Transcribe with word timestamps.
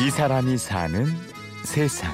이 0.00 0.10
사람이 0.10 0.58
사는 0.58 1.06
세상. 1.62 2.12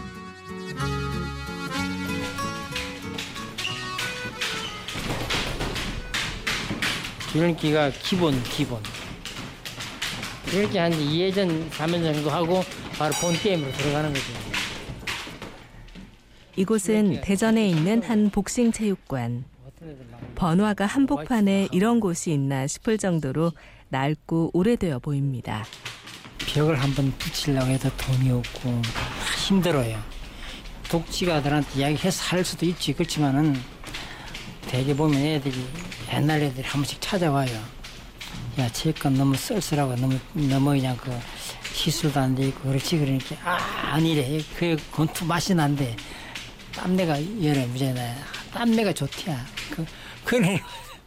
줄넘기가 7.33 7.91
기본 7.91 8.35
기본. 8.43 8.83
이렇게 10.53 10.79
한 10.79 10.93
2회전 10.93 11.71
3회 11.71 12.13
정도 12.15 12.29
하고 12.29 12.63
바로 12.99 13.15
본 13.15 13.33
게임으로 13.33 13.73
들어가는 13.73 14.13
거죠. 14.13 14.27
이곳은 16.57 17.23
대전에 17.23 17.67
있는 17.67 18.03
한 18.03 18.29
복싱 18.29 18.73
체육관. 18.73 19.45
번화가 20.35 20.85
한복판에 20.85 21.69
이런 21.73 21.99
곳이 22.01 22.31
있나 22.33 22.67
싶을 22.67 22.99
정도로 22.99 23.53
낡고 23.89 24.51
오래되어 24.53 24.99
보입니다. 24.99 25.65
벽을 26.47 26.81
한번 26.81 27.13
붙이려고 27.19 27.67
해도 27.71 27.89
돈이 27.97 28.31
없고 28.31 28.83
힘들어요. 29.47 30.03
독지가들한테 30.89 31.81
이야기해서 31.81 32.25
할 32.25 32.45
수도 32.45 32.67
있지 32.67 32.93
그렇지만은 32.93 33.61
대개 34.69 34.95
보면 34.95 35.21
애들이 35.21 35.65
옛날 36.13 36.43
애들이 36.43 36.67
한 36.67 36.81
번씩 36.81 37.01
찾아와요. 37.01 37.51
야 38.59 38.69
체육관 38.73 39.15
너무 39.15 39.37
쓸쓸하고 39.37 39.95
너무 39.97 40.19
너무 40.33 40.71
그냥 40.71 40.97
그 40.97 41.17
시술도 41.73 42.19
안 42.19 42.35
돼 42.35 42.49
있고 42.49 42.69
그렇지 42.69 42.99
그러니까 42.99 43.37
아 43.45 43.57
아니래 43.95 44.43
그 44.59 44.77
건투 44.91 45.25
맛이 45.25 45.55
난데 45.55 45.97
땀내가 46.75 47.17
열에 47.45 47.67
무제나 47.67 48.15
땀내가 48.53 48.93
좋대야 48.93 49.47
그 49.71 49.87
그는 50.25 50.59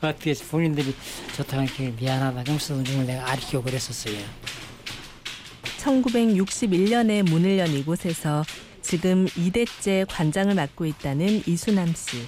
어떻게 0.01 0.33
본인들이 0.49 0.95
좋다고 1.35 1.57
하니까 1.67 1.83
미안하다 1.99 2.41
그러면서 2.43 2.75
나중에 2.75 3.03
내가 3.03 3.29
아리키고 3.31 3.61
그랬었어요. 3.61 4.17
1961년에 5.83 7.29
문을 7.29 7.59
연 7.59 7.69
이곳에서 7.69 8.43
지금 8.81 9.25
2대째 9.25 10.05
관장을 10.09 10.55
맡고 10.55 10.85
있다는 10.85 11.43
이수남 11.45 11.93
씨. 11.93 12.25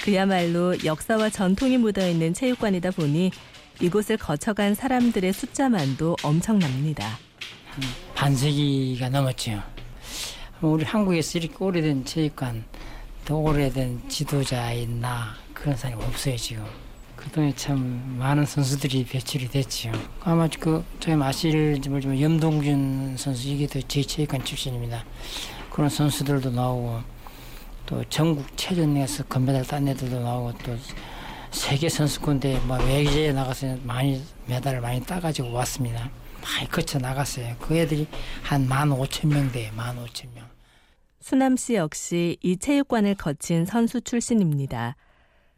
그야말로 0.00 0.74
역사와 0.84 1.30
전통이 1.30 1.78
묻어있는 1.78 2.34
체육관이다 2.34 2.92
보니 2.92 3.30
이곳을 3.80 4.16
거쳐간 4.18 4.74
사람들의 4.74 5.32
숫자만도 5.32 6.16
엄청납니다. 6.22 7.18
반세기가 8.14 9.08
넘었죠. 9.08 9.62
우리 10.60 10.84
한국에서 10.84 11.38
이렇게 11.38 11.56
오래된 11.58 12.04
체육관, 12.04 12.64
더 13.24 13.36
오래된 13.36 14.08
지도자인 14.08 15.00
나 15.00 15.34
그런 15.52 15.76
사람이 15.76 16.02
없어요 16.02 16.36
지금. 16.36 16.64
그동안 17.24 17.56
참 17.56 18.16
많은 18.18 18.44
선수들이 18.44 19.06
배출이 19.06 19.48
됐지요. 19.48 19.92
아마 20.20 20.46
그 20.60 20.84
저희 21.00 21.20
아실지 21.20 21.88
모르지만 21.88 22.20
염동준 22.20 23.16
선수 23.16 23.48
이게 23.48 23.66
또제 23.66 24.02
체육관 24.02 24.44
출신입니다. 24.44 25.04
그런 25.70 25.88
선수들도 25.88 26.50
나오고 26.50 27.00
또 27.86 28.04
전국 28.10 28.56
체전에서 28.56 29.24
금메달 29.24 29.64
딴 29.64 29.88
애들도 29.88 30.20
나오고 30.20 30.58
또 30.58 30.76
세계 31.50 31.88
선수권대 31.88 32.60
뭐 32.66 32.76
외제에 32.84 33.32
나가서 33.32 33.78
많이 33.84 34.22
메달을 34.46 34.80
많이 34.80 35.00
따가지고 35.02 35.50
왔습니다. 35.52 36.10
많이 36.42 36.68
거쳐 36.68 36.98
나갔어요. 36.98 37.56
그 37.58 37.74
애들이 37.76 38.06
한 38.42 38.68
만 38.68 38.92
오천 38.92 39.30
명 39.30 39.50
돼, 39.50 39.70
만 39.74 39.96
오천 39.98 40.34
명. 40.34 40.44
수남 41.20 41.56
씨 41.56 41.74
역시 41.74 42.36
이 42.42 42.58
체육관을 42.58 43.14
거친 43.14 43.64
선수 43.64 44.02
출신입니다. 44.02 44.94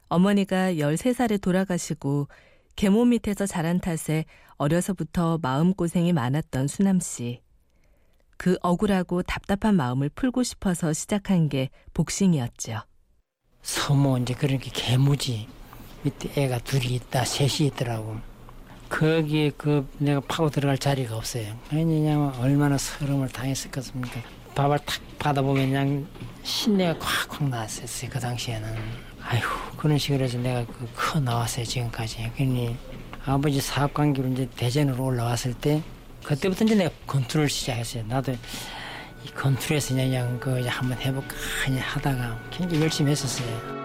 어머니가 0.08 0.74
13살에 0.74 1.40
돌아가시고 1.40 2.28
계모 2.76 3.06
밑에서 3.06 3.46
자란 3.46 3.80
탓에 3.80 4.24
어려서부터 4.56 5.38
마음고생이 5.42 6.12
많았던 6.12 6.68
수남 6.68 7.00
씨. 7.00 7.40
그 8.36 8.56
억울하고 8.62 9.22
답답한 9.22 9.74
마음을 9.76 10.10
풀고 10.10 10.42
싶어서 10.42 10.92
시작한 10.92 11.48
게 11.48 11.70
복싱이었죠. 11.94 12.82
서모 13.62 14.18
이제 14.18 14.34
그런 14.34 14.58
게 14.58 14.70
개무지. 14.72 15.48
밑에 16.02 16.40
애가 16.40 16.58
둘이 16.60 16.94
있다, 16.94 17.24
셋이 17.24 17.68
있더라고. 17.68 18.16
거기에 18.88 19.50
그 19.56 19.88
내가 19.98 20.20
파고 20.20 20.50
들어갈 20.50 20.78
자리가 20.78 21.16
없어요. 21.16 21.58
왜냐면 21.72 22.32
얼마나 22.36 22.78
서름을 22.78 23.28
당했었겠습니까. 23.30 24.20
밥을 24.54 24.78
탁 24.80 25.00
받아보면 25.18 25.66
그냥 25.66 26.06
신내가 26.44 26.98
콱콱 26.98 27.48
나왔었어요. 27.48 28.10
그 28.10 28.20
당시에는. 28.20 29.15
아이고 29.28 29.46
그런 29.76 29.98
식으로 29.98 30.24
해서 30.24 30.38
내가 30.38 30.64
그 30.66 30.86
커 30.94 31.20
나왔어요 31.20 31.64
지금까지. 31.64 32.30
그러니 32.36 32.76
아버지 33.24 33.60
사업 33.60 33.92
관계로 33.94 34.28
이제 34.28 34.48
대전으로 34.56 35.04
올라왔을 35.04 35.54
때 35.54 35.82
그때부터 36.24 36.64
이제 36.64 36.74
내가 36.74 36.90
건투를 37.06 37.48
시작했어요. 37.48 38.04
나도 38.06 38.32
이 38.32 39.30
건투에서 39.34 39.94
그냥 39.94 40.38
그 40.40 40.64
한번 40.66 40.98
해볼까 40.98 41.34
그냥 41.64 41.80
하다가 41.82 42.40
굉장히 42.50 42.82
열심히 42.82 43.10
했었어요. 43.12 43.76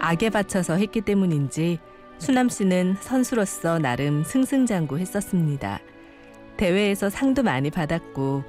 악에 0.00 0.30
바쳐서 0.30 0.74
했기 0.76 1.00
때문인지 1.00 1.78
수남 2.18 2.48
씨는 2.48 2.96
선수로서 3.00 3.78
나름 3.78 4.24
승승장구했었습니다. 4.24 5.80
대회에서 6.56 7.10
상도 7.10 7.42
많이 7.42 7.70
받았고 7.70 8.44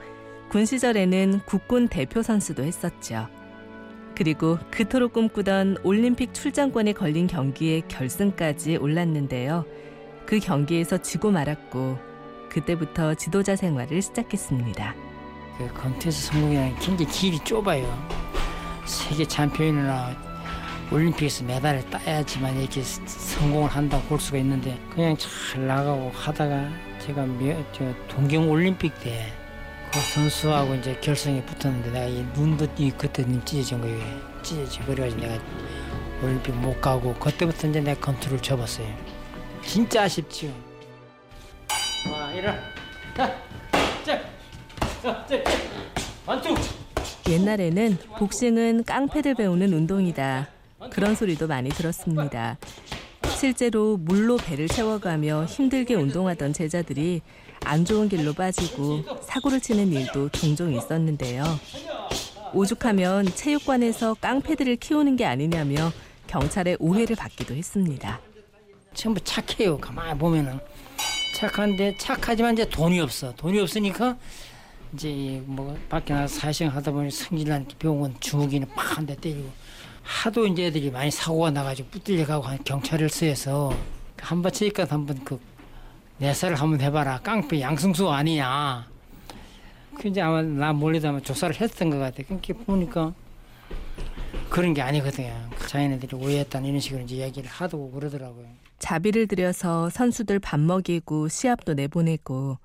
군 0.50 0.66
시절에는 0.66 1.42
국군 1.46 1.88
대표 1.90 2.24
선수도 2.24 2.64
했었죠. 2.64 3.28
그리고 4.16 4.58
그토록 4.72 5.14
꿈꾸던 5.14 5.78
올림픽 5.84 6.34
출전권에 6.34 6.94
걸린 6.94 7.28
경기에 7.28 7.82
결승까지 7.88 8.78
올랐는데요. 8.78 9.66
그 10.26 10.40
경기에서 10.40 10.98
지고 10.98 11.32
말았고 11.32 11.98
그때부터 12.50 13.14
지도자 13.16 13.56
생활을 13.56 14.02
시작했습니다. 14.02 14.96
그 15.58 15.74
건투에서 15.74 16.32
성공이라는 16.32 16.76
굉장히 16.80 17.12
길이 17.12 17.40
좁아요. 17.40 17.86
세계 18.86 19.26
챔피언이나 19.26 20.16
올림픽에서 20.92 21.44
메달을 21.44 21.88
따야지만 21.90 22.58
이렇게 22.58 22.82
성공을 22.82 23.70
한다고 23.70 24.04
볼 24.04 24.20
수가 24.20 24.38
있는데 24.38 24.80
그냥 24.96 25.16
잘 25.18 25.68
나가고 25.68 26.10
하다가 26.16 26.70
제가 27.00 27.28
저 27.74 27.94
동경 28.08 28.50
올림픽 28.50 28.98
때 29.02 29.26
그 29.92 30.00
선수하고 30.00 30.76
이제 30.76 30.96
결승에 31.02 31.44
붙었는데 31.44 31.92
내가 31.92 32.06
이 32.06 32.26
눈도 32.36 32.68
이 32.78 32.92
그때 32.92 33.24
눈 33.24 33.44
찢어진 33.46 33.82
거예요. 33.82 34.04
찢어져 34.44 34.84
그래가지고 34.86 35.22
내가 35.22 35.44
올림픽 36.22 36.52
못 36.56 36.80
가고 36.82 37.14
그때부터 37.16 37.68
이제 37.68 37.80
내가 37.80 38.00
컨트롤 38.02 38.42
접었어요. 38.42 38.88
진짜 39.66 40.04
아쉽지요. 40.04 40.52
와 42.12 42.32
일어나. 42.34 42.60
자, 43.16 43.36
자, 44.06 44.22
자, 45.02 45.26
자, 45.26 45.44
완투. 46.26 46.56
옛날에는 47.28 47.98
복싱은 48.18 48.84
깡패들 48.84 49.36
배우는 49.36 49.74
운동이다. 49.74 50.48
그런 50.92 51.16
소리도 51.16 51.48
많이 51.48 51.70
들었습니다. 51.70 52.58
실제로 53.40 53.98
물로 53.98 54.38
배를 54.38 54.68
채워가며 54.68 55.46
힘들게 55.46 55.94
운동하던 55.94 56.54
제자들이 56.54 57.22
안 57.64 57.86
좋은 57.86 58.10
길로 58.10 58.34
빠지고 58.34 59.04
사고를 59.22 59.62
치는 59.62 59.92
일도 59.92 60.30
종종 60.30 60.74
있었는데요. 60.74 61.44
오죽하면 62.54 63.28
체육관에서 63.28 64.16
깡패들을 64.16 64.78
키우는 64.78 65.18
게 65.18 65.26
아니냐며 65.26 65.92
경찰의 66.26 66.78
오해를 66.80 67.16
받기도 67.16 67.54
했습니다. 67.54 68.20
전부 68.96 69.20
착해요. 69.24 69.78
가만히 69.78 70.18
보면은 70.18 70.60
착한데 71.36 71.98
착하지만 72.00 72.54
이제 72.54 72.68
돈이 72.68 73.00
없어. 73.00 73.36
돈이 73.36 73.60
없으니까 73.60 74.18
이제 74.96 75.44
뭐 75.46 75.78
밖에 75.90 76.14
나가서 76.14 76.40
사회생 76.40 76.70
하다 76.70 76.92
보니 76.92 77.12
성질난 77.12 77.68
병원 77.78 78.16
주먹이는 78.20 78.68
팍한대 78.70 79.18
때리고 79.18 79.48
하도 80.08 80.48
이제 80.48 80.68
애들이 80.68 80.90
많이 80.90 81.12
사고가 81.12 81.52
나가지고 81.52 81.90
붙들려 81.90 82.26
가고 82.26 82.48
경찰을 82.64 83.10
쓰여서 83.10 83.76
한 84.22 84.42
번 84.42 84.52
치니까 84.52 84.86
한번 84.90 85.22
그 85.26 85.40
내사를 86.18 86.56
한번 86.56 86.80
해봐라. 86.82 87.20
깡패 87.20 87.60
양승수 87.62 88.10
아니냐. 88.10 88.88
그 90.00 90.08
이제 90.08 90.22
아마 90.22 90.42
나 90.42 90.72
몰래도 90.74 91.10
아마 91.10 91.20
조사를 91.20 91.60
했던 91.60 91.90
것 91.90 92.00
같아 92.00 92.24
그렇게 92.24 92.54
보니까 92.54 93.14
그런 94.50 94.74
게 94.74 94.82
아니거든요. 94.82 95.34
자기네들이 95.68 96.16
오해했다는 96.16 96.70
이런 96.70 96.80
식으로 96.80 97.04
이제 97.04 97.16
이야기를 97.18 97.50
하도 97.50 97.92
그러더라고요. 97.92 98.46
자비를 98.80 99.28
들여서 99.28 99.90
선수들 99.90 100.40
밥 100.40 100.60
먹이고 100.60 101.28
시합도 101.28 101.74
내보내고 101.74 102.58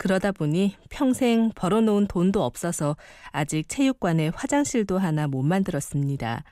그러다 0.00 0.32
보니 0.32 0.76
평생 0.88 1.50
벌어놓은 1.54 2.06
돈도 2.06 2.42
없어서 2.42 2.96
아직 3.32 3.68
체육관에 3.68 4.30
화장실도 4.34 4.96
하나 4.96 5.26
못 5.26 5.42
만들었습니다. 5.42 6.42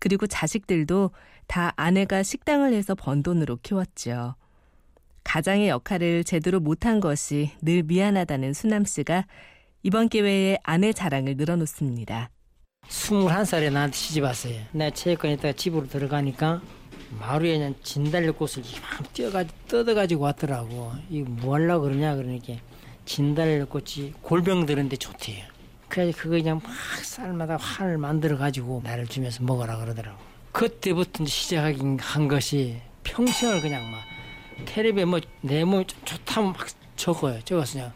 그리고 0.00 0.26
자식들도 0.26 1.12
다 1.46 1.72
아내가 1.76 2.24
식당을 2.24 2.72
해서 2.74 2.96
번 2.96 3.22
돈으로 3.22 3.58
키웠죠. 3.62 4.34
가장의 5.22 5.68
역할을 5.68 6.24
제대로 6.24 6.58
못한 6.58 6.98
것이 6.98 7.52
늘 7.62 7.84
미안하다는 7.84 8.52
수남 8.54 8.84
씨가 8.84 9.24
이번 9.84 10.08
기회에 10.08 10.58
아내 10.64 10.92
자랑을 10.92 11.36
늘어놓습니다. 11.36 12.28
21살에 12.88 13.72
나한테 13.72 13.96
시집 13.96 14.24
왔어요. 14.24 14.56
내가 14.72 14.90
체육관에 14.90 15.34
있다가 15.34 15.52
집으로 15.52 15.86
들어가니까 15.86 16.60
마루에 17.18 17.58
그냥 17.58 17.74
진달래꽃을 17.82 18.62
막 18.82 19.12
뛰어가 19.12 19.44
뜯어가지고 19.68 20.24
왔더라고. 20.24 20.92
이거 21.10 21.28
뭐 21.30 21.54
하려고 21.54 21.84
그러냐 21.84 22.14
그러니까 22.16 22.54
진달래꽃이 23.06 24.12
골병 24.22 24.66
드는데 24.66 24.96
좋대요. 24.96 25.44
그래서 25.88 26.16
그거 26.18 26.30
그냥 26.36 26.60
막 26.62 26.72
쌀마다 27.04 27.56
활을 27.56 27.98
만들어 27.98 28.36
가지고 28.36 28.80
나를 28.84 29.06
주면서 29.06 29.42
먹어라 29.42 29.76
그러더라고. 29.78 30.18
그때부터 30.52 31.24
시작하긴 31.26 31.98
한 32.00 32.28
것이 32.28 32.80
평생을 33.04 33.60
그냥 33.60 33.90
막 33.90 34.00
텔레비에 34.66 35.04
뭐 35.04 35.20
내 35.42 35.64
몸이 35.64 35.86
좀 35.86 35.98
좋다면 36.04 36.52
막 36.52 36.66
적어요. 36.96 37.40
그냥 37.44 37.92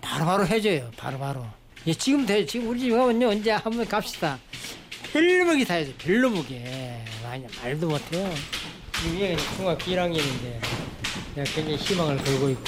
바로바로 0.00 0.46
해줘요. 0.46 0.90
바로 0.96 1.18
바로. 1.18 1.44
예, 1.86 1.92
지금 1.94 2.26
돼. 2.26 2.44
지금 2.46 2.68
우리 2.68 2.80
집 2.80 2.90
가면요. 2.90 3.28
언제 3.28 3.50
한번 3.52 3.86
갑시다. 3.86 4.38
다 5.66 5.74
해줘. 5.74 5.92
별로보기. 5.98 6.62
많이 7.24 7.46
말도 7.62 7.88
못해요. 7.88 8.30
이게 9.10 9.34
중학교 9.56 9.78
1학년인데 9.84 10.60
내가 11.34 11.50
굉장히 11.54 11.76
희망을 11.76 12.16
걸고 12.18 12.50
있고 12.50 12.64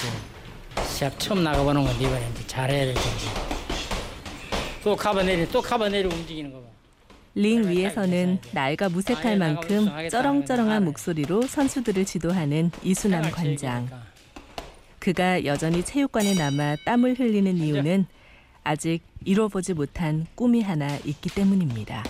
시합 0.87 1.19
처음 1.19 1.45
나가보는 1.45 1.85
건데 1.85 2.05
이번에 2.05 2.29
이제 2.35 2.47
잘해야 2.47 2.85
될 2.87 2.95
텐데 2.95 3.25
또 4.83 4.97
가봐내리 4.97 5.49
또 5.51 5.61
가봐내리 5.61 6.09
움직이는 6.09 6.53
거 6.53 6.61
봐. 6.61 6.67
링 7.35 7.69
위에서는 7.69 8.39
날과 8.53 8.89
무색할 8.89 9.37
만큼 9.39 9.89
쩌렁쩌렁한 10.11 10.85
목소리로 10.87 11.43
선수들을 11.43 12.05
지도하는 12.07 12.71
이수남 12.83 13.31
관장. 13.31 13.89
그가 14.99 15.45
여전히 15.45 15.85
체육관에 15.85 16.35
남아 16.35 16.77
땀을 16.85 17.19
흘리는 17.19 17.59
이유는 17.59 18.07
아직 18.65 19.01
이뤄보지 19.25 19.75
못한 19.75 20.27
꿈이 20.35 20.63
하나 20.63 20.97
있기 21.05 21.31
때문입니다. 21.31 22.03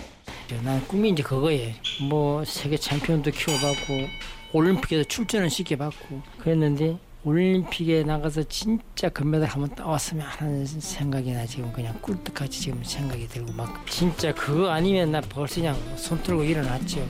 난 0.57 0.85
꿈이 0.87 1.09
이제 1.09 1.23
그거예요. 1.23 1.73
뭐 2.09 2.43
세계 2.45 2.77
챔피언도 2.77 3.31
키워봤고 3.31 4.07
올림픽에도 4.53 5.03
출전을 5.03 5.49
시켜봤고 5.49 6.21
그랬는데 6.39 6.97
올림픽에 7.23 8.03
나가서 8.03 8.43
진짜 8.43 9.09
금메달 9.09 9.49
한번 9.49 9.75
따왔으면 9.75 10.25
하는 10.25 10.65
생각이 10.65 11.31
나 11.33 11.45
지금 11.45 11.71
그냥 11.73 11.93
꿀떡같이 12.01 12.61
지금 12.61 12.83
생각이 12.83 13.27
들고 13.27 13.51
막 13.53 13.85
진짜 13.87 14.33
그거 14.33 14.69
아니면 14.69 15.11
나 15.11 15.21
벌써 15.21 15.55
그냥 15.55 15.75
손 15.95 16.21
들고 16.23 16.43
일어났죠. 16.43 17.05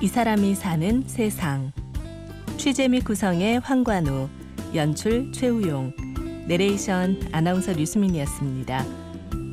이 0.00 0.08
사람이 0.08 0.54
사는 0.54 1.04
세상. 1.06 1.72
취재 2.56 2.88
및 2.88 3.04
구성의 3.04 3.60
황관우, 3.60 4.28
연출 4.74 5.30
최우용, 5.32 5.92
내레이션 6.46 7.28
아나운서 7.32 7.72
류수민이었습니다. 7.72 8.84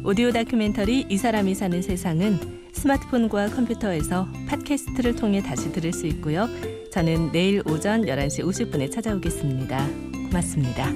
오디오 0.05 0.31
다큐멘터리 0.31 1.07
이 1.09 1.17
사람이 1.17 1.55
사는 1.55 1.81
세상은 1.81 2.37
스마트폰과 2.73 3.49
컴퓨터에서 3.49 4.27
팟캐스트를 4.47 5.15
통해 5.15 5.41
다시 5.41 5.71
들을 5.71 5.93
수 5.93 6.07
있고요. 6.07 6.47
저는 6.91 7.31
내일 7.31 7.61
오전 7.67 8.01
11시 8.01 8.43
50분에 8.43 8.91
찾아오겠습니다. 8.91 9.87
고맙습니다. 10.29 10.91